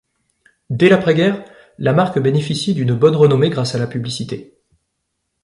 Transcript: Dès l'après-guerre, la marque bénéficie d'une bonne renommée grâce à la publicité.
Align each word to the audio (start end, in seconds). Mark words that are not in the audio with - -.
Dès 0.71 0.89
l'après-guerre, 0.89 1.45
la 1.77 1.93
marque 1.93 2.17
bénéficie 2.17 2.73
d'une 2.73 2.95
bonne 2.95 3.15
renommée 3.15 3.51
grâce 3.51 3.75
à 3.75 3.77
la 3.77 3.85
publicité. 3.85 4.57